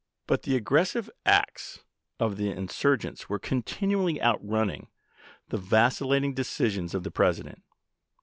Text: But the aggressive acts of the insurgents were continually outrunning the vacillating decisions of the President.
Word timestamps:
But 0.25 0.41
the 0.41 0.55
aggressive 0.55 1.11
acts 1.27 1.83
of 2.19 2.35
the 2.35 2.49
insurgents 2.49 3.29
were 3.29 3.37
continually 3.37 4.19
outrunning 4.19 4.87
the 5.49 5.59
vacillating 5.59 6.33
decisions 6.33 6.95
of 6.95 7.03
the 7.03 7.11
President. 7.11 7.61